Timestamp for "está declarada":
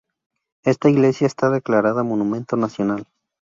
1.27-2.01